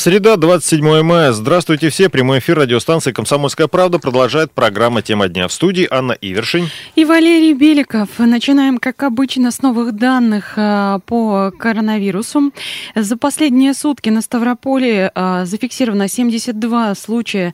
[0.00, 1.30] Среда, 27 мая.
[1.32, 2.08] Здравствуйте все.
[2.08, 5.46] Прямой эфир радиостанции «Комсомольская правда» продолжает программа «Тема дня».
[5.46, 6.70] В студии Анна Ивершин.
[6.96, 8.08] И Валерий Беликов.
[8.16, 12.50] Начинаем, как обычно, с новых данных а, по коронавирусу.
[12.94, 17.52] За последние сутки на Ставрополе а, зафиксировано 72 случая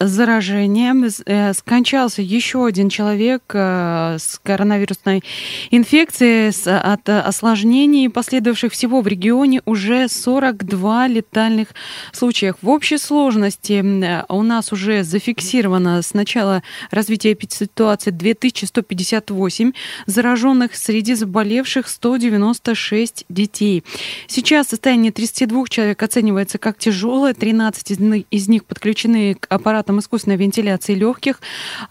[0.00, 0.94] заражения.
[1.26, 5.22] Э, скончался еще один человек а, с коронавирусной
[5.70, 11.74] инфекцией от осложнений, последовавших всего в регионе уже 42 летальных летальных
[12.12, 12.56] случаях.
[12.62, 13.84] В общей сложности
[14.28, 19.72] у нас уже зафиксировано с начала развития ситуации 2158
[20.06, 23.84] зараженных, среди заболевших 196 детей.
[24.26, 30.94] Сейчас состояние 32 человек оценивается как тяжелое, 13 из них подключены к аппаратам искусственной вентиляции
[30.94, 31.40] легких,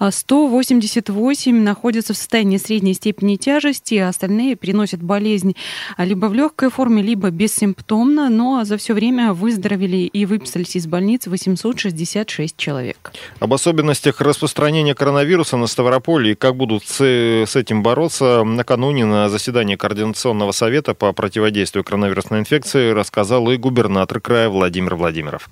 [0.10, 5.56] 188 а находятся в состоянии средней степени тяжести, а остальные переносят болезнь
[5.98, 10.86] либо в легкой форме, либо бессимптомно, но за все время выздоровели выздоровели и выписались из
[10.86, 13.12] больниц 866 человек.
[13.40, 19.28] Об особенностях распространения коронавируса на Ставрополе и как будут с, с этим бороться, накануне на
[19.30, 25.50] заседании Координационного совета по противодействию коронавирусной инфекции рассказал и губернатор края Владимир Владимиров.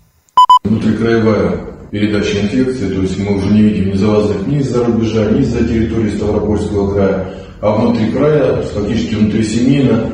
[0.64, 5.42] Внутрикраевая передача инфекции, то есть мы уже не видим ни завозных ни из-за рубежа, ни
[5.42, 10.12] из-за территории Ставропольского края, а внутри края, фактически внутрисемейно,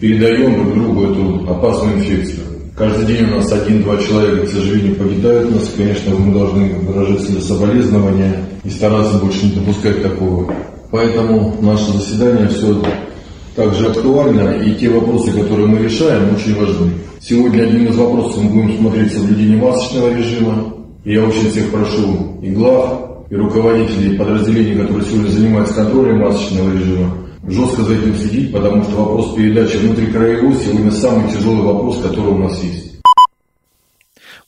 [0.00, 2.51] передаем друг другу эту опасную инфекцию.
[2.74, 5.70] Каждый день у нас один-два человека, к сожалению, погибают у нас.
[5.76, 10.54] Конечно, мы должны выражать себе соболезнования и стараться больше не допускать такого.
[10.90, 12.82] Поэтому наше заседание все
[13.54, 16.92] также актуально, и те вопросы, которые мы решаем, очень важны.
[17.20, 20.74] Сегодня одним из вопросов мы будем смотреть соблюдение масочного режима.
[21.04, 26.72] И я очень всех прошу и глав, и руководителей подразделений, которые сегодня занимаются контролем масочного
[26.72, 27.16] режима,
[27.48, 32.38] жестко за этим следить, потому что вопрос передачи внутрикраевой сегодня самый тяжелый вопрос, который у
[32.38, 32.91] нас есть.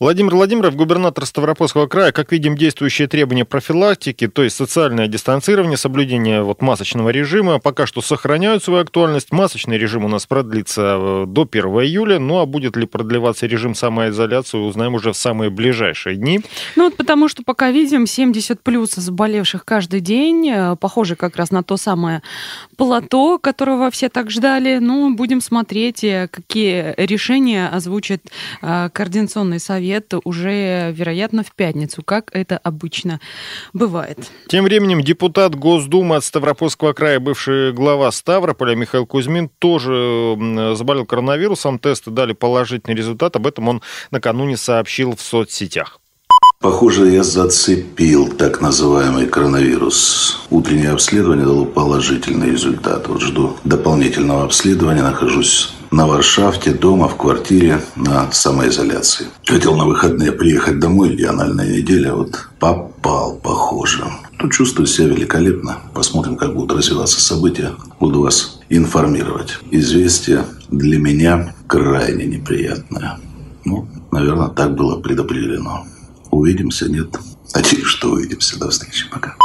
[0.00, 6.42] Владимир Владимиров, губернатор Ставропольского края, как видим, действующие требования профилактики, то есть социальное дистанцирование, соблюдение
[6.42, 9.30] вот масочного режима, пока что сохраняют свою актуальность.
[9.30, 13.76] Масочный режим у нас продлится э, до 1 июля, ну а будет ли продлеваться режим
[13.76, 16.40] самоизоляции, узнаем уже в самые ближайшие дни.
[16.74, 21.52] Ну вот потому что пока видим 70 плюс заболевших каждый день, э, похоже как раз
[21.52, 22.20] на то самое
[22.76, 24.78] плато, которого все так ждали.
[24.78, 28.22] Ну, будем смотреть, э, какие решения озвучит
[28.60, 33.20] Координационный совет совет уже, вероятно, в пятницу, как это обычно
[33.74, 34.18] бывает.
[34.48, 41.78] Тем временем депутат Госдумы от Ставропольского края, бывший глава Ставрополя Михаил Кузьмин, тоже заболел коронавирусом.
[41.78, 43.36] Тесты дали положительный результат.
[43.36, 46.00] Об этом он накануне сообщил в соцсетях.
[46.60, 50.40] Похоже, я зацепил так называемый коронавирус.
[50.48, 53.06] Утреннее обследование дало положительный результат.
[53.06, 59.26] Вот жду дополнительного обследования, нахожусь на Варшавте, дома, в квартире, на самоизоляции.
[59.46, 64.04] Хотел на выходные приехать домой, региональная неделя, вот попал, похоже.
[64.40, 65.78] Ну, чувствую себя великолепно.
[65.94, 67.70] Посмотрим, как будут развиваться события.
[68.00, 69.58] Буду вас информировать.
[69.70, 73.20] Известие для меня крайне неприятное.
[73.64, 75.86] Ну, наверное, так было предопределено.
[76.32, 77.16] Увидимся, нет?
[77.54, 78.58] Надеюсь, что увидимся.
[78.58, 79.06] До встречи.
[79.12, 79.36] Пока.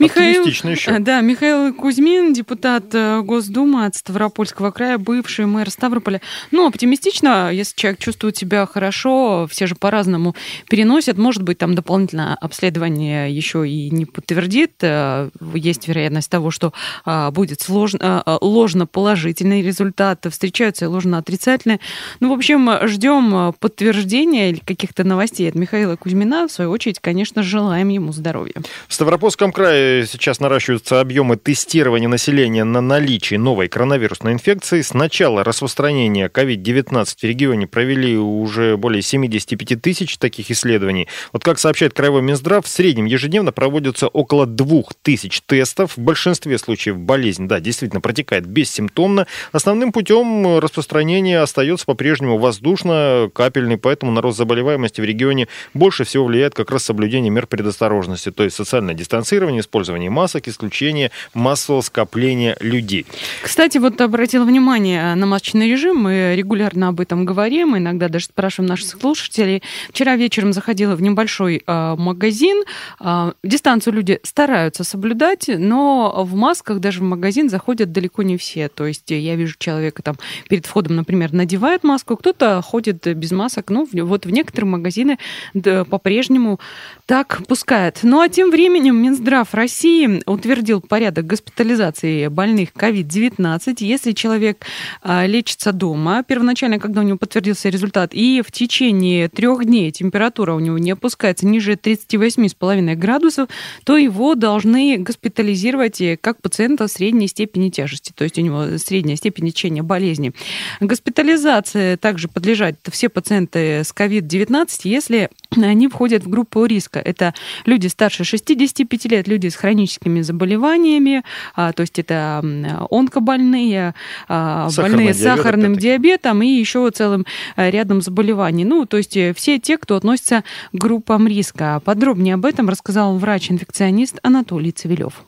[0.00, 0.98] Михаил, еще.
[0.98, 6.22] Да, Михаил Кузьмин, депутат э, Госдумы от Ставропольского края, бывший мэр Ставрополя.
[6.50, 10.34] Ну, оптимистично, если человек чувствует себя хорошо, все же по-разному
[10.70, 11.18] переносят.
[11.18, 14.72] Может быть, там дополнительное обследование еще и не подтвердит.
[14.80, 16.72] Э, есть вероятность того, что
[17.04, 21.78] а, будет сложно, а, ложно положительный результат, встречаются и ложно отрицательные.
[22.20, 26.48] Ну, в общем, ждем подтверждения или каких-то новостей от Михаила Кузьмина.
[26.48, 28.54] В свою очередь, конечно, желаем ему здоровья.
[28.88, 34.80] В Ставропольском крае сейчас наращиваются объемы тестирования населения на наличие новой коронавирусной инфекции.
[34.80, 41.08] С начала распространения COVID-19 в регионе провели уже более 75 тысяч таких исследований.
[41.32, 45.96] Вот как сообщает Краевой Минздрав, в среднем ежедневно проводится около 2000 тестов.
[45.96, 49.26] В большинстве случаев болезнь, да, действительно протекает бессимптомно.
[49.52, 56.54] Основным путем распространения остается по-прежнему воздушно-капельный, поэтому на рост заболеваемости в регионе больше всего влияет
[56.54, 63.06] как раз соблюдение мер предосторожности, то есть социальное дистанцирование, использование масок, исключение массового скопления людей.
[63.40, 68.68] Кстати, вот обратила внимание на масочный режим, мы регулярно об этом говорим, иногда даже спрашиваем
[68.68, 69.62] наших слушателей.
[69.90, 72.64] Вчера вечером заходила в небольшой э, магазин,
[73.00, 78.68] э, дистанцию люди стараются соблюдать, но в масках даже в магазин заходят далеко не все.
[78.68, 80.16] То есть я вижу человека там
[80.48, 83.70] перед входом, например, надевает маску, кто-то ходит без масок.
[83.70, 85.18] Ну, вот в некоторые магазины
[85.54, 86.58] по-прежнему
[87.06, 88.00] так пускают.
[88.02, 94.64] Ну а тем временем Минздрав России утвердил порядок госпитализации больных COVID-19, если человек
[95.02, 100.54] а, лечится дома, первоначально, когда у него подтвердился результат, и в течение трех дней температура
[100.54, 103.50] у него не опускается ниже 38,5 градусов,
[103.84, 109.50] то его должны госпитализировать как пациента средней степени тяжести, то есть у него средняя степень
[109.50, 110.32] течения болезни.
[110.80, 116.98] Госпитализация также подлежат все пациенты с COVID-19, если они входят в группу риска.
[116.98, 121.22] Это люди старше 65 лет, люди с хроническими заболеваниями,
[121.54, 122.42] а, то есть это
[122.90, 123.94] онкобольные,
[124.28, 127.26] а, Сахарный больные с сахарным диабетом и еще целым
[127.56, 128.64] э, рядом заболеваний.
[128.64, 131.80] Ну, то есть э, все те, кто относится к группам риска.
[131.84, 135.24] Подробнее об этом рассказал врач-инфекционист Анатолий Цивилев.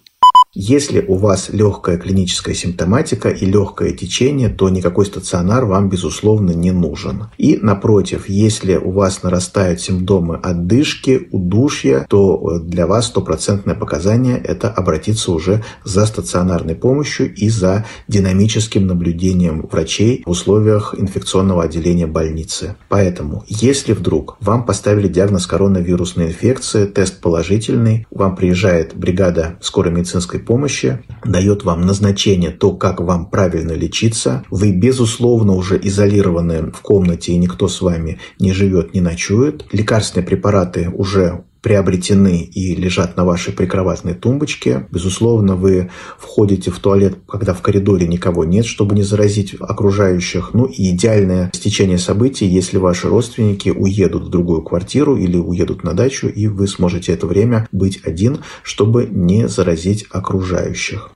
[0.55, 6.73] Если у вас легкая клиническая симптоматика и легкое течение, то никакой стационар вам, безусловно, не
[6.73, 7.29] нужен.
[7.39, 14.37] И, напротив, если у вас нарастают симптомы отдышки, удушья, то э, для вас стопроцентное показание–
[14.45, 22.07] это обратиться уже за стационарной помощью и за динамическим наблюдением врачей в условиях инфекционного отделения
[22.07, 22.77] больницы.
[22.91, 30.42] Поэтому, если вдруг вам поставили диагноз коронавирусной инфекции, тест положительный, вам приезжает бригада скорой медицинской
[30.43, 34.45] помощи, дает вам назначение, то, как вам правильно лечиться.
[34.51, 39.65] Вы, безусловно, уже изолированы в комнате, и никто с вами не живет, не ночует.
[39.73, 44.87] Лекарственные препараты уже приобретены и лежат на вашей прикроватной тумбочке.
[44.91, 50.51] Безусловно, вы входите в туалет, когда в коридоре никого нет, чтобы не заразить окружающих.
[50.53, 55.95] Ну и идеальное стечение событий, если ваши родственники уедут в другую квартиру или уедут на
[55.95, 61.11] дачу, и вы сможете это время быть один, чтобы не заразить окружающих.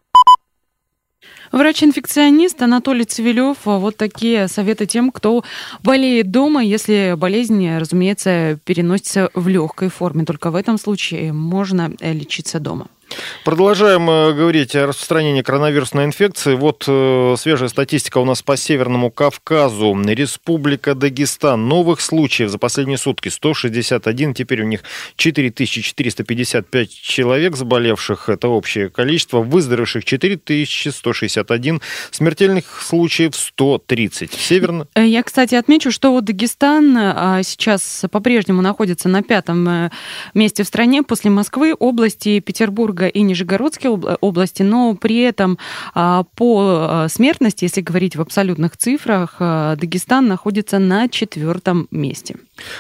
[1.56, 3.56] Врач-инфекционист Анатолий Цивилев.
[3.64, 5.43] Вот такие советы тем, кто
[5.82, 10.26] болеет дома, если болезнь, разумеется, переносится в легкой форме.
[10.26, 12.88] Только в этом случае можно лечиться дома.
[13.44, 16.55] Продолжаем э, говорить о распространении коронавирусной инфекции.
[16.55, 19.97] Вот э, свежая статистика у нас по Северному Кавказу.
[20.05, 21.69] Республика Дагестан.
[21.69, 24.35] Новых случаев за последние сутки 161.
[24.35, 24.82] Теперь у них
[25.17, 28.29] 4455 человек заболевших.
[28.29, 29.41] Это общее количество.
[29.43, 31.81] Выздоровевших 4161.
[32.11, 34.32] Смертельных случаев 130.
[34.32, 34.88] Северно...
[34.94, 39.91] Э, я, кстати, отмечу, что вот Дагестан а, сейчас по-прежнему находится на пятом
[40.35, 45.59] месте в стране после Москвы, области Петербурга Оренбурга и Нижегородской области, но при этом
[45.95, 52.37] а, по а, смертности, если говорить в абсолютных цифрах, а, Дагестан находится на четвертом месте.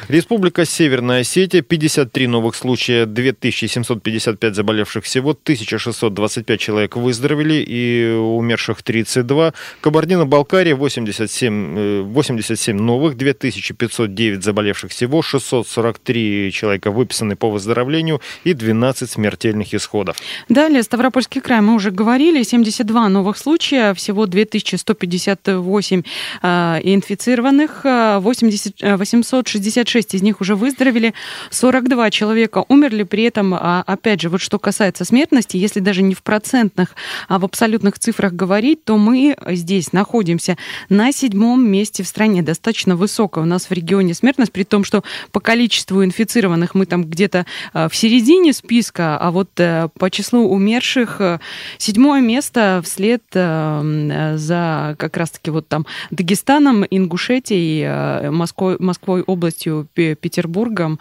[0.08, 9.52] Республика Северная Осетия, 53 новых случая, 2755 заболевших всего, 1625 человек выздоровели и умерших 32.
[9.80, 19.74] Кабардино-Балкария, 87, 87 новых, 2509 заболевших всего, 643 человека выписаны по выздоровлению и 12 смертельных
[19.74, 20.16] исходов.
[20.48, 26.02] Далее, Ставропольский край, мы уже говорили, 72 новых случая, всего 2158
[26.42, 31.14] э, инфицированных, 80, 860 66 из них уже выздоровели,
[31.50, 33.02] 42 человека умерли.
[33.02, 36.94] При этом, а, опять же, вот что касается смертности, если даже не в процентных,
[37.28, 40.56] а в абсолютных цифрах говорить, то мы здесь находимся
[40.88, 42.42] на седьмом месте в стране.
[42.42, 45.02] Достаточно высокая у нас в регионе смертность, при том, что
[45.32, 50.48] по количеству инфицированных мы там где-то а, в середине списка, а вот э, по числу
[50.48, 51.38] умерших э,
[51.78, 59.88] седьмое место вслед э, за как раз-таки вот там Дагестаном, Ингушетией, Москвой, Москвой областью областью
[59.94, 60.98] Петербургом.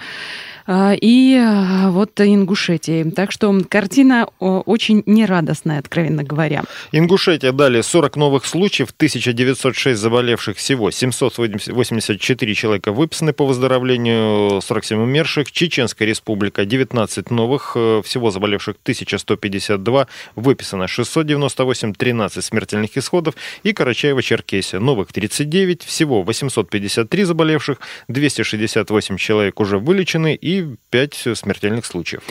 [0.67, 3.03] А, и а, вот Ингушетии.
[3.11, 6.63] Так что картина очень нерадостная, откровенно говоря.
[6.91, 15.51] Ингушетия дали 40 новых случаев, 1906 заболевших всего, 784 человека выписаны по выздоровлению, 47 умерших.
[15.51, 23.35] Чеченская республика 19 новых, э, всего заболевших 1152, выписано 698, 13 смертельных исходов.
[23.63, 30.54] И Карачаево-Черкесия новых 39, всего 853 заболевших, 268 человек уже вылечены и
[30.89, 32.23] 5 смертельных случаев.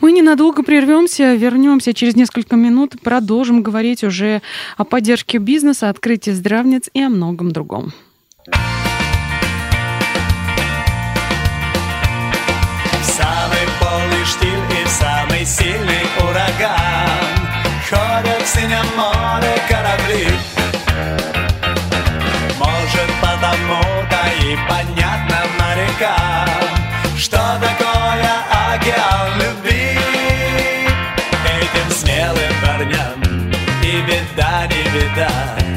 [0.00, 4.42] Мы ненадолго прервемся, вернемся через несколько минут, продолжим говорить уже
[4.76, 7.92] о поддержке бизнеса, открытии здравниц и о многом другом.
[13.02, 14.48] Самый полный штиль
[14.82, 17.10] и самый сильный ураган
[17.90, 20.28] Ходят в синем море корабли
[34.92, 35.69] verdade.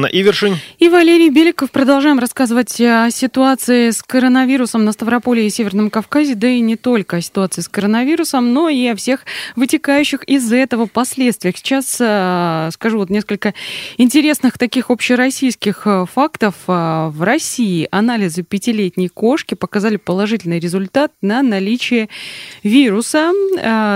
[0.00, 0.56] Анна Ивершин.
[0.78, 1.70] И Валерий Беликов.
[1.70, 7.18] Продолжаем рассказывать о ситуации с коронавирусом на Ставрополе и Северном Кавказе, да и не только
[7.18, 9.26] о ситуации с коронавирусом, но и о всех
[9.56, 11.58] вытекающих из этого последствиях.
[11.58, 13.52] Сейчас э, скажу вот несколько
[13.98, 16.54] интересных таких общероссийских э, фактов.
[16.66, 22.08] Э, в России анализы пятилетней кошки показали положительный результат на наличие
[22.62, 23.32] вируса,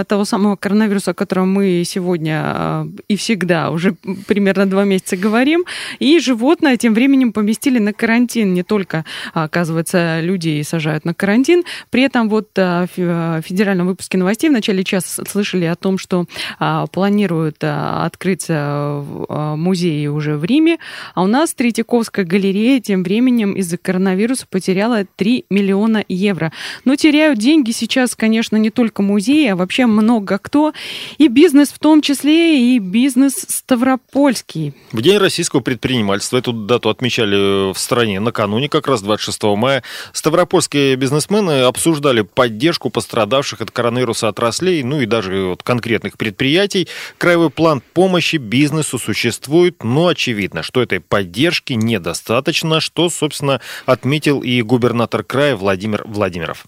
[0.06, 3.94] того самого коронавируса, о котором мы сегодня и всегда уже
[4.26, 5.64] примерно два месяца говорим.
[5.98, 8.54] И животное тем временем поместили на карантин.
[8.54, 11.64] Не только, оказывается, людей сажают на карантин.
[11.90, 16.26] При этом вот а, в федеральном выпуске новостей в начале часа слышали о том, что
[16.58, 20.78] а, планируют а, открыть музеи уже в Риме.
[21.14, 26.52] А у нас Третьяковская галерея тем временем из-за коронавируса потеряла 3 миллиона евро.
[26.84, 30.72] Но теряют деньги сейчас, конечно, не только музеи, а вообще много кто.
[31.18, 34.74] И бизнес в том числе, и бизнес Ставропольский.
[34.92, 39.82] В День российского предпринимательства эту дату отмечали в стране накануне, как раз 26 мая.
[40.14, 46.88] Ставропольские бизнесмены обсуждали поддержку пострадавших от коронавируса отраслей, ну и даже от конкретных предприятий.
[47.18, 54.62] Краевой план помощи бизнесу существует, но очевидно, что этой поддержки недостаточно, что, собственно, отметил и
[54.62, 56.64] губернатор края Владимир Владимиров.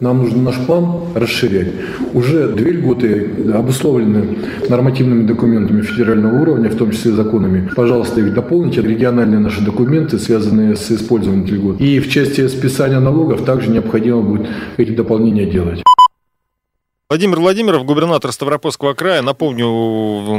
[0.00, 1.68] Нам нужно наш план расширять.
[2.14, 4.38] Уже две льготы обусловлены
[4.70, 7.70] нормативными документами федерального уровня, в том числе законами.
[7.76, 8.80] Пожалуйста, их дополните.
[8.80, 11.80] Региональные наши документы, связанные с использованием льгот.
[11.80, 15.82] И в части списания налогов также необходимо будет эти дополнения делать.
[17.12, 19.20] Владимир Владимиров, губернатор Ставропольского края.
[19.20, 19.68] Напомню,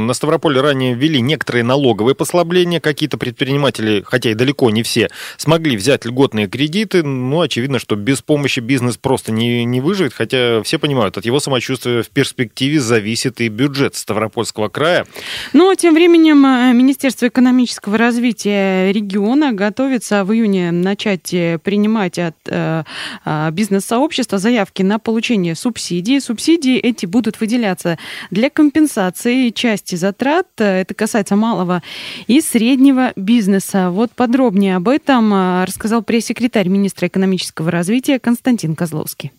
[0.00, 2.80] на Ставрополе ранее ввели некоторые налоговые послабления.
[2.80, 7.04] Какие-то предприниматели, хотя и далеко не все, смогли взять льготные кредиты.
[7.04, 10.14] Но очевидно, что без помощи бизнес просто не, не выживет.
[10.14, 15.06] Хотя все понимают, от его самочувствия в перспективе зависит и бюджет Ставропольского края.
[15.52, 22.34] Но тем временем э, Министерство экономического развития региона готовится в июне начать э, принимать от
[22.46, 22.82] э,
[23.24, 26.20] э, бизнес-сообщества заявки на получение субсидий.
[26.20, 27.98] Субсидии субсидии эти будут выделяться
[28.30, 30.46] для компенсации части затрат.
[30.56, 31.82] Это касается малого
[32.26, 33.90] и среднего бизнеса.
[33.90, 39.32] Вот подробнее об этом э, рассказал пресс-секретарь министра экономического развития Константин Козловский.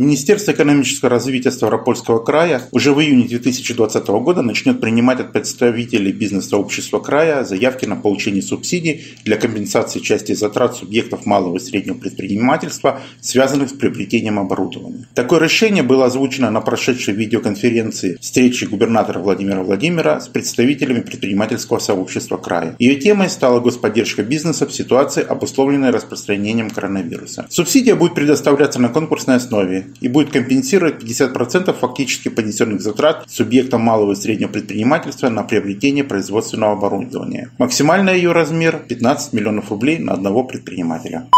[0.00, 7.00] Министерство экономического развития Ставропольского края уже в июне 2020 года начнет принимать от представителей бизнес-сообщества
[7.00, 13.68] края заявки на получение субсидий для компенсации части затрат субъектов малого и среднего предпринимательства, связанных
[13.68, 15.06] с приобретением оборудования.
[15.12, 22.38] Такое решение было озвучено на прошедшей видеоконференции встречи губернатора Владимира Владимира с представителями предпринимательского сообщества
[22.38, 22.74] края.
[22.78, 27.44] Ее темой стала господдержка бизнеса в ситуации, обусловленной распространением коронавируса.
[27.50, 34.12] Субсидия будет предоставляться на конкурсной основе и будет компенсировать 50% фактически понесенных затрат субъектам малого
[34.12, 37.50] и среднего предпринимательства на приобретение производственного оборудования.
[37.58, 41.28] Максимальный ее размер 15 миллионов рублей на одного предпринимателя.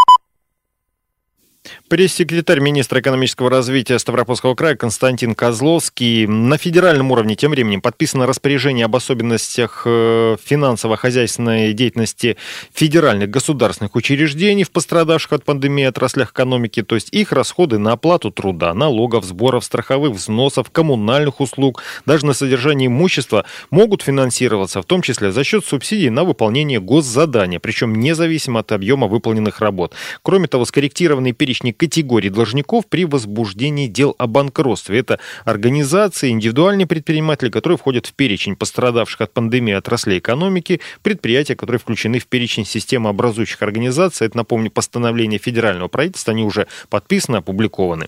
[1.93, 6.25] Пресс-секретарь министра экономического развития Ставропольского края Константин Козловский.
[6.25, 12.37] На федеральном уровне тем временем подписано распоряжение об особенностях э, финансово-хозяйственной деятельности
[12.73, 18.31] федеральных государственных учреждений в пострадавших от пандемии отраслях экономики, то есть их расходы на оплату
[18.31, 25.03] труда, налогов, сборов, страховых взносов, коммунальных услуг, даже на содержание имущества могут финансироваться, в том
[25.03, 29.93] числе за счет субсидий на выполнение госзадания, причем независимо от объема выполненных работ.
[30.23, 34.99] Кроме того, скорректированный перечень категорий должников при возбуждении дел о банкротстве.
[34.99, 41.79] Это организации, индивидуальные предприниматели, которые входят в перечень пострадавших от пандемии отраслей экономики, предприятия, которые
[41.79, 44.27] включены в перечень системы образующих организаций.
[44.27, 48.07] Это, напомню, постановление федерального правительства, они уже подписаны, опубликованы.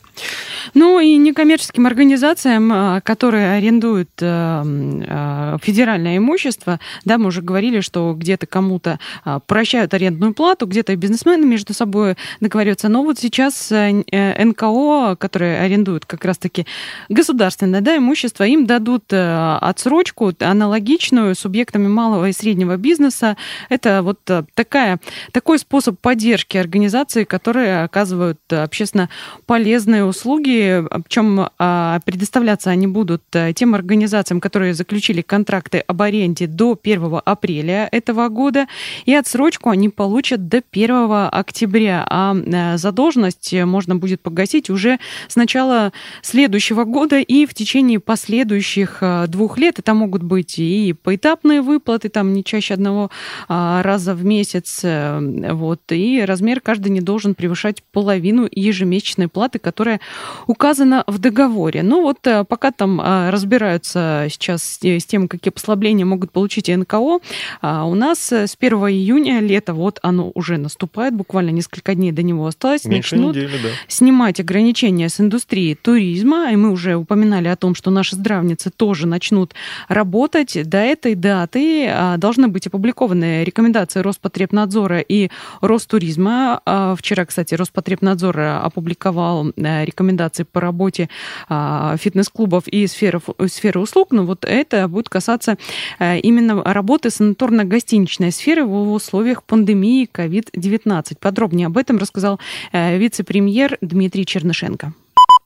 [0.74, 4.64] Ну и некоммерческим организациям, а, которые арендуют э,
[5.06, 10.96] э, федеральное имущество, да, мы уже говорили, что где-то кому-то а, прощают арендную плату, где-то
[10.96, 12.88] бизнесмены между собой договариваются.
[12.88, 16.66] Но вот сейчас Э, НКО, которые арендуют как раз-таки
[17.10, 23.38] государственное да, имущество, им дадут э, отсрочку аналогичную субъектами малого и среднего бизнеса.
[23.70, 25.00] Это вот э, такая,
[25.32, 29.10] такой способ поддержки организаций, которые оказывают общественно
[29.46, 33.24] полезные услуги, причем а, предоставляться они будут
[33.56, 38.68] тем организациям, которые заключили контракты об аренде до 1 апреля этого года,
[39.06, 45.94] и отсрочку они получат до 1 октября, а задолженность можно будет погасить уже с начала
[46.22, 49.80] следующего года и в течение последующих двух лет.
[49.80, 53.12] Это могут быть и поэтапные выплаты, там не чаще одного
[53.48, 60.00] раза в месяц, вот, и размер каждый не должен превышать половину ежемесячной платы, которая
[60.48, 61.84] указана в договоре.
[61.84, 67.20] Ну вот пока там разбираются сейчас с тем, какие послабления могут получить НКО,
[67.62, 72.48] у нас с 1 июня лето, вот оно уже наступает, буквально несколько дней до него
[72.48, 73.70] осталось, Меньше начнут недели, да.
[73.88, 79.08] снимать ограничения с индустрии туризма, и мы уже упоминали о том, что наши здравницы тоже
[79.08, 79.54] начнут
[79.88, 80.58] работать.
[80.68, 85.30] До этой даты а, должны быть опубликованы рекомендации Роспотребнадзора и
[85.62, 86.62] Ростуризма.
[86.66, 91.10] А, вчера, кстати, Роспотребнадзор опубликовал э, рекомендации по работе
[91.50, 95.58] а, фитнес-клубов и сферы, сферы услуг, но вот это будет касаться
[96.00, 101.18] э, именно работы санаторно-гостиничной сферы в условиях пандемии COVID-19.
[101.20, 102.40] Подробнее об этом рассказал
[102.72, 104.94] э, вице-премьер Дмитрий Чернышенко.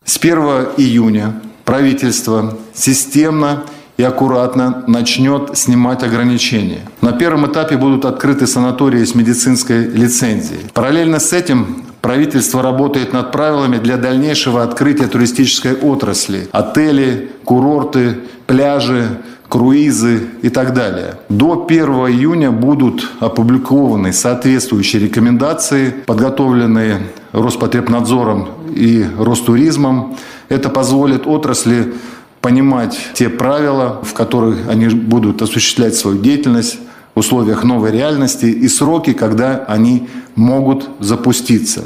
[0.06, 0.38] С 1
[0.78, 3.64] июня правительство системно
[3.98, 6.82] и аккуратно начнет снимать ограничения.
[7.02, 10.62] На первом этапе будут открыты санатории с медицинской лицензией.
[10.74, 16.48] Параллельно с этим правительство работает над правилами для дальнейшего открытия туристической отрасли.
[16.52, 19.08] Отели, курорты, пляжи,
[19.50, 21.16] круизы и так далее.
[21.28, 30.16] До 1 июня будут опубликованы соответствующие рекомендации, подготовленные Роспотребнадзором и Ростуризмом.
[30.48, 31.94] Это позволит отрасли
[32.42, 36.80] понимать те правила, в которых они будут осуществлять свою деятельность
[37.16, 41.84] в условиях новой реальности и сроки, когда они могут запуститься.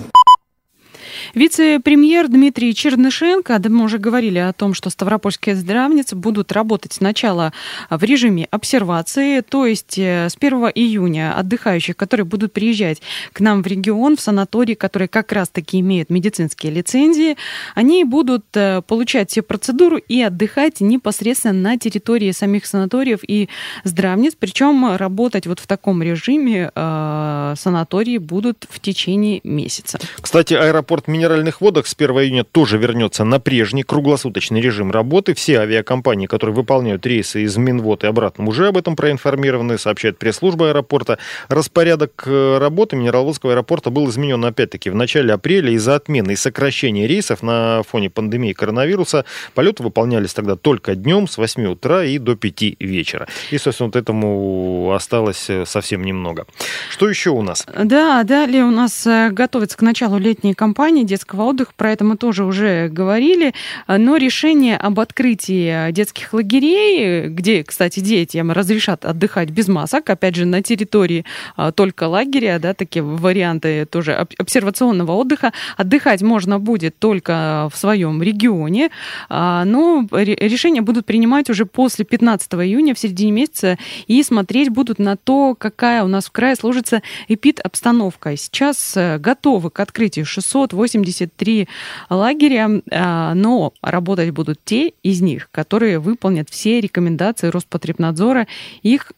[1.35, 7.53] Вице-премьер Дмитрий Чернышенко, да мы уже говорили о том, что ставропольские здравницы будут работать сначала
[7.89, 13.63] в режиме обсервации, то есть э, с 1 июня отдыхающих, которые будут приезжать к нам
[13.63, 17.35] в регион, в санатории, которые как раз-таки имеют медицинские лицензии,
[17.73, 23.49] они будут э, получать все процедуры и отдыхать непосредственно на территории самих санаториев и
[23.83, 29.97] здравниц, причем работать вот в таком режиме э, санатории будут в течение месяца.
[30.21, 35.33] Кстати, аэропорт Минеральных минеральных водах с 1 июня тоже вернется на прежний круглосуточный режим работы.
[35.33, 40.69] Все авиакомпании, которые выполняют рейсы из Минвод и обратно, уже об этом проинформированы, сообщает пресс-служба
[40.69, 41.19] аэропорта.
[41.47, 47.07] Распорядок э, работы Минераловодского аэропорта был изменен опять-таки в начале апреля из-за отмены и сокращения
[47.07, 49.23] рейсов на фоне пандемии коронавируса.
[49.53, 53.29] Полеты выполнялись тогда только днем с 8 утра и до 5 вечера.
[53.49, 56.45] И, собственно, вот этому осталось э, совсем немного.
[56.89, 57.65] Что еще у нас?
[57.81, 62.17] Да, далее у нас э, готовится к началу летней кампании детского отдыха, про это мы
[62.17, 63.53] тоже уже говорили,
[63.87, 70.45] но решение об открытии детских лагерей, где, кстати, детям разрешат отдыхать без масок, опять же,
[70.45, 71.23] на территории
[71.55, 78.23] а, только лагеря, да, такие варианты тоже обсервационного отдыха, отдыхать можно будет только в своем
[78.23, 78.89] регионе,
[79.29, 84.97] а, но решения будут принимать уже после 15 июня, в середине месяца, и смотреть будут
[84.97, 88.35] на то, какая у нас в крае сложится эпид-обстановка.
[88.35, 91.67] Сейчас э, готовы к открытию 680 73
[92.09, 98.47] лагеря, а, но работать будут те из них, которые выполнят все рекомендации Роспотребнадзора.
[98.81, 99.11] Их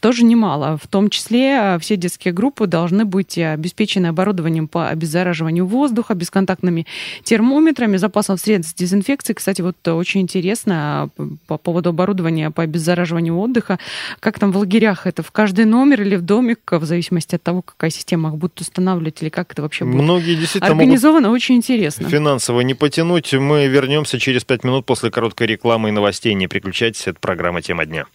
[0.00, 0.78] тоже немало.
[0.82, 6.86] В том числе а, все детские группы должны быть обеспечены оборудованием по обеззараживанию воздуха, бесконтактными
[7.24, 9.32] термометрами, запасом средств дезинфекции.
[9.32, 11.10] Кстати, вот очень интересно
[11.46, 13.78] по поводу оборудования по обеззараживанию отдыха.
[14.20, 15.22] Как там в лагерях это?
[15.22, 19.22] В каждый номер или в домик, в зависимости от того, какая система их будет устанавливать
[19.22, 22.08] или как это вообще будет Многие действительно организовано, очень интересно.
[22.08, 23.32] Финансово не потянуть.
[23.34, 26.34] Мы вернемся через пять минут после короткой рекламы и новостей.
[26.34, 28.06] Не переключайтесь, это программа «Тема дня».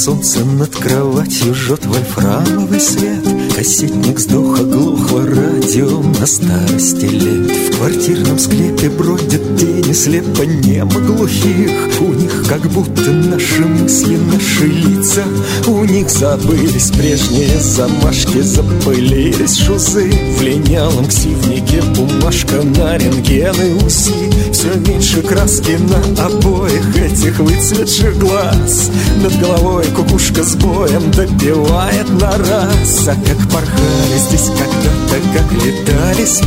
[0.00, 7.50] Солнце над кроватью, жжет вольфрамовый свет Кассетник сдох, оглохло радио на старости лет.
[7.68, 11.70] В квартирном склепе бродят тени слепо немо глухих.
[12.00, 15.24] У них как будто наши мысли, наши лица.
[15.66, 20.10] У них забылись прежние замашки, запылились шузы.
[20.38, 24.14] В линялом ксивнике бумажка на рентгены УСИ
[24.52, 28.90] Все меньше краски на обоих этих выцветших глаз.
[29.22, 33.06] Над головой кукушка с боем добивает на раз.
[33.06, 36.40] А как порхали здесь когда-то, как летали с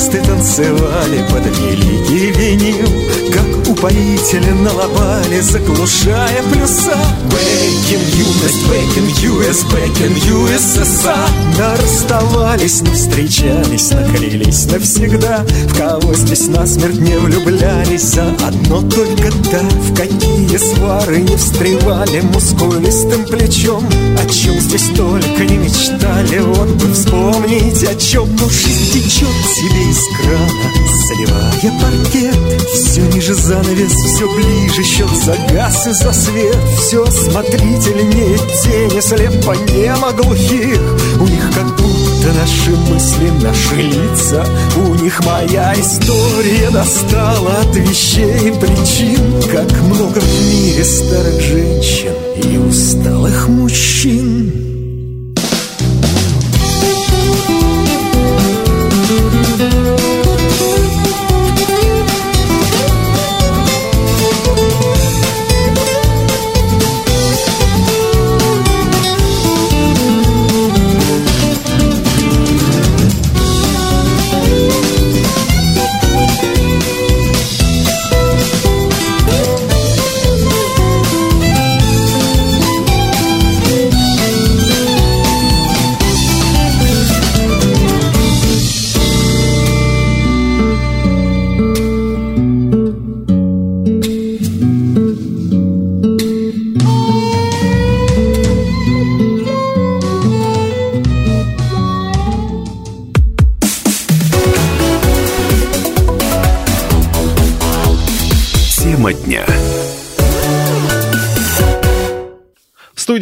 [0.00, 2.88] твисты танцевали под великий винил
[3.32, 6.96] Как упоители налобали, заглушая плюса.
[7.24, 15.44] Бэкин юность, бэкин US, бэкин USSR Да расставались, но встречались, наклялись навсегда.
[15.68, 22.20] В кого здесь насмерть не влюблялись, а одно только да В какие свары не встревали
[22.20, 23.86] мускулистым плечом.
[24.18, 29.89] О чем здесь только не мечтали, вот бы вспомнить О чем ну жизнь течет себе
[29.90, 30.70] из крана,
[31.08, 32.68] заливая паркет.
[32.72, 36.56] Все ниже занавес, все ближе, счет загас и за свет.
[36.78, 40.80] Все смотрительнее тени, слепо немо глухих.
[41.18, 44.44] У них как будто наши мысли, наши лица
[44.76, 49.42] У них моя история достала от вещей и причин.
[49.50, 54.59] Как много в мире старых женщин и усталых мужчин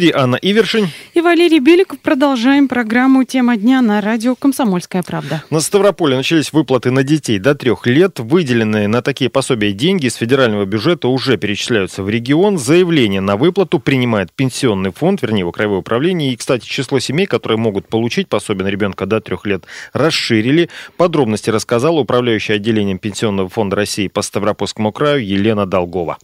[0.09, 1.99] студии Анна Ивершин и Валерий Беликов.
[1.99, 5.43] Продолжаем программу «Тема дня» на радио «Комсомольская правда».
[5.49, 8.19] На Ставрополе начались выплаты на детей до трех лет.
[8.19, 12.57] Выделенные на такие пособия деньги из федерального бюджета уже перечисляются в регион.
[12.57, 16.33] Заявление на выплату принимает пенсионный фонд, вернее, его краевое управление.
[16.33, 20.69] И, кстати, число семей, которые могут получить пособие на ребенка до трех лет, расширили.
[20.97, 26.17] Подробности рассказала управляющая отделением Пенсионного фонда России по Ставропольскому краю Елена Долгова.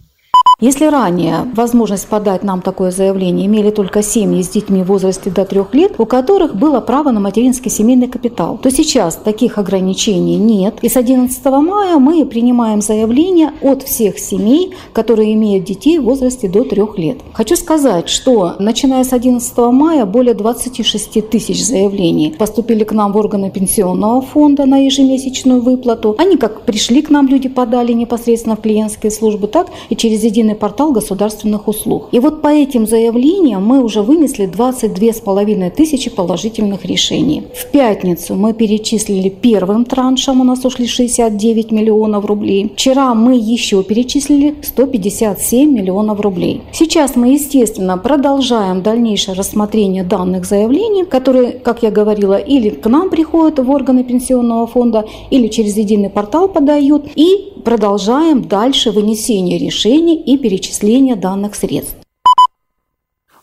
[0.62, 5.44] Если ранее возможность подать нам такое заявление имели только семьи с детьми в возрасте до
[5.44, 10.76] трех лет, у которых было право на материнский семейный капитал, то сейчас таких ограничений нет.
[10.82, 16.48] И с 11 мая мы принимаем заявления от всех семей, которые имеют детей в возрасте
[16.48, 17.18] до трех лет.
[17.34, 23.18] Хочу сказать, что начиная с 11 мая более 26 тысяч заявлений поступили к нам в
[23.18, 26.16] органы пенсионного фонда на ежемесячную выплату.
[26.18, 30.45] Они как пришли к нам, люди подали непосредственно в клиентские службы, так и через единый
[30.46, 32.10] единый портал государственных услуг.
[32.12, 37.44] И вот по этим заявлениям мы уже вынесли 22,5 тысячи положительных решений.
[37.54, 42.72] В пятницу мы перечислили первым траншем, у нас ушли 69 миллионов рублей.
[42.76, 46.62] Вчера мы еще перечислили 157 миллионов рублей.
[46.72, 53.10] Сейчас мы, естественно, продолжаем дальнейшее рассмотрение данных заявлений, которые, как я говорила, или к нам
[53.10, 60.22] приходят в органы пенсионного фонда, или через единый портал подают, и продолжаем дальше вынесение решений
[60.24, 61.98] и перечисление данных средств.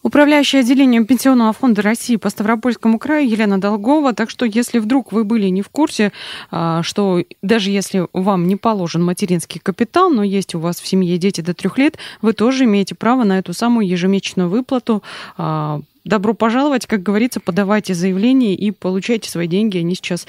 [0.04, 4.14] Управляющая отделением Пенсионного фонда России по Ставропольскому краю Елена Долгова.
[4.14, 6.12] Так что, если вдруг вы были не в курсе,
[6.50, 11.18] а, что даже если вам не положен материнский капитал, но есть у вас в семье
[11.18, 15.04] дети до трех лет, вы тоже имеете право на эту самую ежемесячную выплату
[15.36, 19.78] а, добро пожаловать, как говорится, подавайте заявление и получайте свои деньги.
[19.78, 20.26] Они сейчас,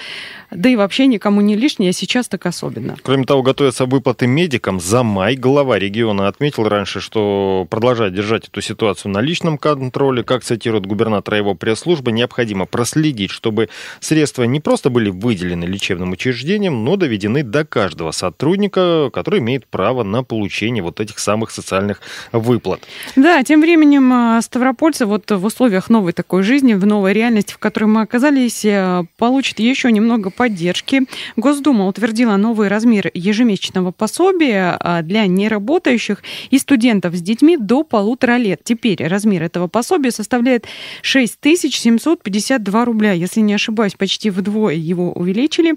[0.52, 2.96] да и вообще никому не лишние, а сейчас так особенно.
[3.02, 4.80] Кроме того, готовятся выплаты медикам.
[4.80, 10.24] За май глава региона отметил раньше, что продолжать держать эту ситуацию на личном контроле.
[10.24, 16.84] Как цитирует губернатора его пресс-службы, необходимо проследить, чтобы средства не просто были выделены лечебным учреждением,
[16.84, 22.82] но доведены до каждого сотрудника, который имеет право на получение вот этих самых социальных выплат.
[23.16, 27.54] Да, тем временем а, ставропольцы вот в условиях условиях новой такой жизни, в новой реальности,
[27.54, 31.04] в которой мы оказались, э, получит еще немного поддержки.
[31.38, 36.22] Госдума утвердила новый размер ежемесячного пособия а, для неработающих
[36.52, 38.60] и студентов с детьми до полутора лет.
[38.66, 40.66] Теперь размер этого пособия составляет
[41.02, 43.14] 6752 рубля.
[43.14, 45.76] Если не ошибаюсь, почти вдвое его увеличили.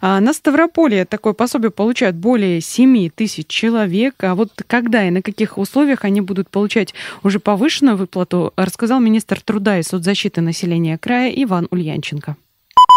[0.00, 4.16] А, на Ставрополе такое пособие получают более 7 тысяч человек.
[4.18, 9.27] А вот когда и на каких условиях они будут получать уже повышенную выплату, рассказал министр
[9.28, 12.36] министр труда и соцзащиты населения края Иван Ульянченко.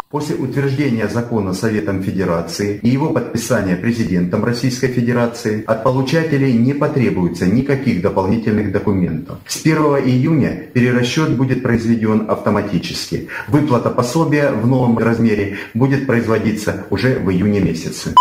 [0.09, 7.45] После утверждения закона Советом Федерации и его подписания президентом Российской Федерации от получателей не потребуется
[7.45, 9.37] никаких дополнительных документов.
[9.47, 13.27] С 1 июня перерасчет будет произведен автоматически.
[13.47, 18.13] Выплата пособия в новом размере будет производиться уже в июне месяце.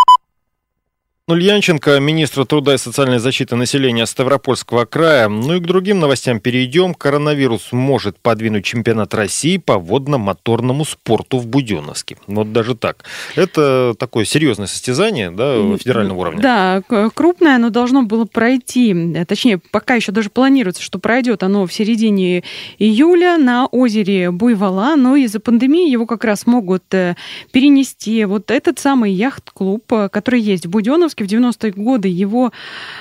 [1.30, 5.28] Ульянченко, министр труда и социальной защиты населения Ставропольского края.
[5.28, 6.94] Ну и к другим новостям перейдем.
[6.94, 12.16] Коронавирус может подвинуть чемпионат России по водно-моторному спорту в Буденновске.
[12.26, 13.04] Вот даже так.
[13.36, 16.42] Это такое серьезное состязание да, федерального уровня.
[16.42, 16.82] Да,
[17.14, 19.14] крупное оно должно было пройти.
[19.26, 22.42] Точнее, пока еще даже планируется, что пройдет оно в середине
[22.78, 24.96] июля на озере Буйвола.
[24.96, 27.14] Но из-за пандемии его как раз могут э,
[27.52, 28.24] перенести.
[28.24, 32.52] Вот этот самый яхт-клуб, э, который есть в Буденновске, в 90-е годы его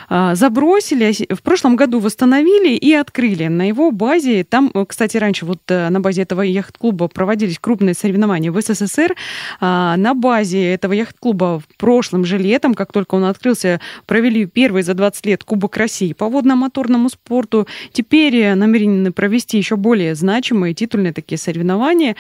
[0.08, 3.48] а, забросили, а в прошлом году восстановили и открыли.
[3.48, 8.52] На его базе, там, кстати, раньше вот э, на базе этого яхт-клуба проводились крупные соревнования
[8.52, 9.16] в СССР.
[9.60, 14.84] А, на базе этого яхт-клуба в прошлом же летом, как только он открылся, провели первый
[14.84, 17.68] за 20 лет Кубок России по водно-моторному спорту.
[17.92, 22.16] Теперь намерены провести еще более значимые титульные такие соревнования.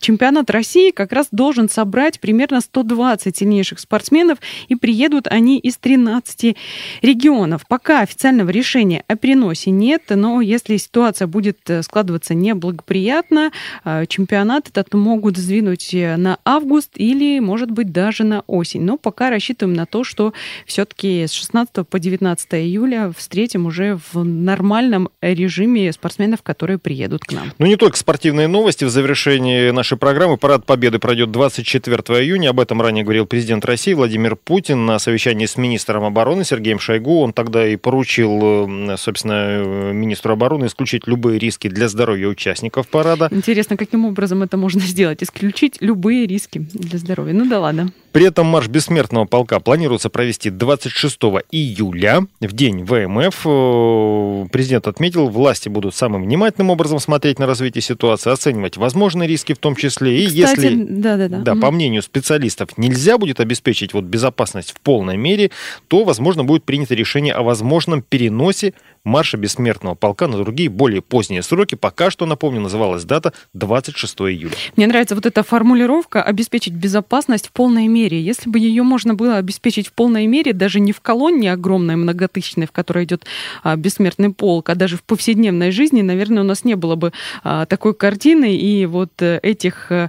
[0.00, 5.76] Чемпионат России как раз должен собрать примерно 120 сильнейших спортсменов и приедут едут они из
[5.76, 6.56] 13
[7.02, 7.66] регионов.
[7.68, 13.50] Пока официального решения о переносе нет, но если ситуация будет э, складываться неблагоприятно,
[13.84, 18.82] э, чемпионат этот могут сдвинуть э, на август или, может быть, даже на осень.
[18.82, 20.32] Но пока рассчитываем на то, что
[20.66, 27.32] все-таки с 16 по 19 июля встретим уже в нормальном режиме спортсменов, которые приедут к
[27.32, 27.52] нам.
[27.58, 28.84] Ну, не только спортивные новости.
[28.84, 32.50] В завершении нашей программы Парад Победы пройдет 24 июня.
[32.50, 37.20] Об этом ранее говорил президент России Владимир Путин на совещании с министром обороны Сергеем Шойгу.
[37.20, 43.28] Он тогда и поручил, собственно, министру обороны исключить любые риски для здоровья участников парада.
[43.32, 45.22] Интересно, каким образом это можно сделать?
[45.22, 47.34] Исключить любые риски для здоровья.
[47.34, 47.92] Ну да ладно.
[48.14, 51.18] При этом марш бессмертного полка планируется провести 26
[51.50, 53.42] июля, в день ВМФ.
[53.44, 59.52] Э, президент отметил, власти будут самым внимательным образом смотреть на развитие ситуации, оценивать возможные риски
[59.52, 60.22] в том числе.
[60.22, 61.38] И Кстати, если, да, да, да.
[61.38, 65.50] Да, по мнению специалистов, нельзя будет обеспечить вот безопасность в полной мере,
[65.88, 71.42] то, возможно, будет принято решение о возможном переносе марша бессмертного полка на другие более поздние
[71.42, 71.74] сроки.
[71.74, 74.54] Пока что, напомню, называлась дата 26 июля.
[74.76, 78.20] Мне нравится вот эта формулировка «обеспечить безопасность в полной мере».
[78.20, 82.66] Если бы ее можно было обеспечить в полной мере, даже не в колонне огромной, многотысячной,
[82.66, 83.24] в которой идет
[83.62, 87.66] а, бессмертный полк, а даже в повседневной жизни, наверное, у нас не было бы а,
[87.66, 89.92] такой картины и вот а, этих...
[89.92, 90.08] А,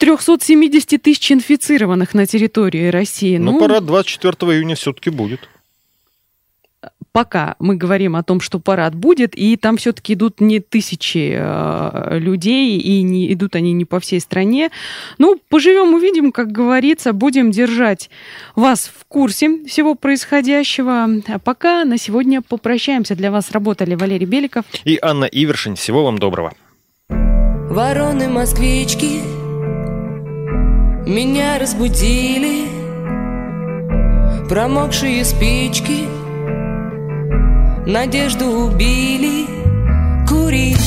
[0.00, 3.36] 370 тысяч инфицированных на территории России.
[3.36, 5.48] Но ну, парад 24 июня все-таки будет
[7.12, 12.18] пока мы говорим о том, что парад будет, и там все-таки идут не тысячи э,
[12.18, 14.70] людей, и не идут они не по всей стране.
[15.18, 18.10] Ну, поживем, увидим, как говорится, будем держать
[18.54, 21.08] вас в курсе всего происходящего.
[21.28, 23.14] А пока на сегодня попрощаемся.
[23.14, 25.76] Для вас работали Валерий Беликов и Анна Ивершин.
[25.76, 26.52] Всего вам доброго.
[27.08, 29.39] Вороны-москвички
[31.10, 32.68] меня разбудили,
[34.48, 36.06] промокшие спички—
[37.90, 39.46] надежду убили
[40.28, 40.78] курить.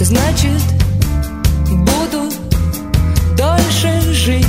[0.00, 0.62] Значит,
[1.70, 2.32] буду
[3.36, 4.46] дольше жить.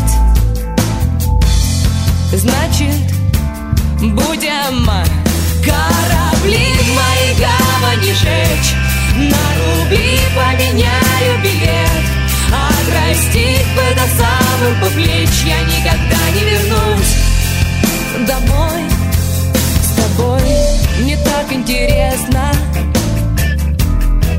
[2.34, 2.96] Значит,
[4.00, 4.90] будем
[5.64, 8.74] корабли мои гавани жечь.
[9.16, 11.85] На рубли поменяю билет
[12.96, 17.16] Отрастить бы до самых по плеч Я никогда не вернусь
[18.26, 18.84] домой.
[19.98, 20.42] Тобой
[21.04, 22.52] не так интересно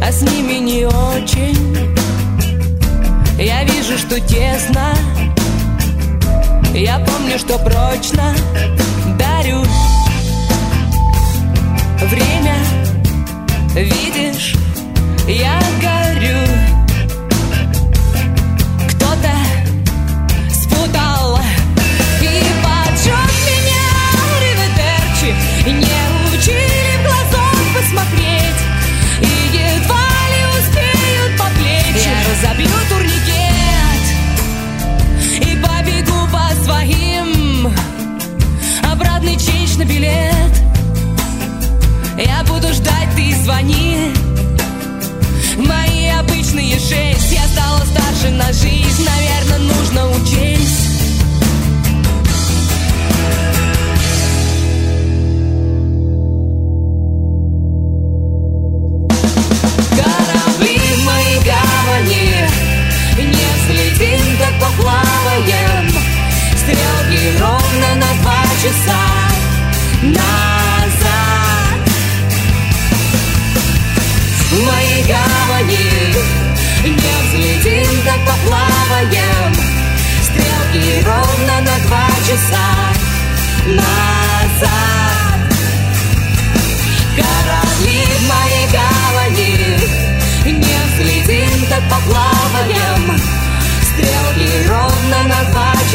[0.02, 1.76] А с ними не очень.
[3.38, 4.94] Я вижу, что тесно.
[6.72, 8.34] Я помню, что прочно
[9.18, 9.62] дарю.
[12.00, 12.56] Время,
[13.74, 14.54] видишь,
[15.28, 16.05] я горю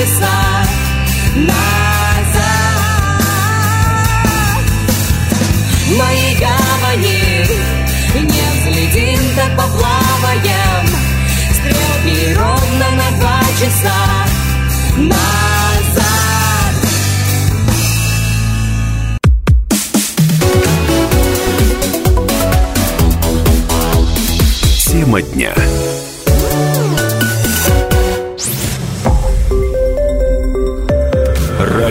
[0.02, 0.64] часа
[1.36, 1.62] назад.
[5.98, 7.46] мои гавани
[8.16, 10.88] не взлетим, так поплаваем,
[11.54, 14.20] стрелки ровно на два часа